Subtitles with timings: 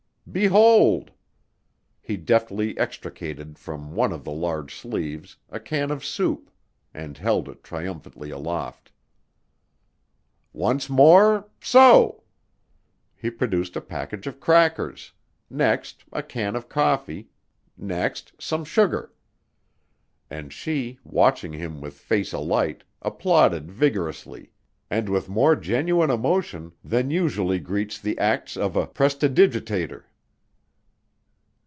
[0.31, 1.11] Behold!"
[2.01, 6.49] He deftly extricated from one of the large sleeves a can of soup,
[6.93, 8.93] and held it triumphantly aloft.
[10.53, 12.23] "Once more, so!"
[13.13, 15.11] He produced a package of crackers;
[15.49, 17.27] next a can of coffee,
[17.75, 19.11] next some sugar.
[20.29, 24.49] And she, watching him with face alight, applauded vigorously
[24.89, 30.05] and with more genuine emotion than usually greets the acts of a prestidigitator.